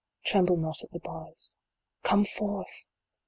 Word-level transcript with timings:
Tremble 0.25 0.57
not 0.57 0.81
at 0.83 0.89
the 0.89 0.97
bars. 0.99 1.55
Come 2.01 2.25
forth 2.25 2.85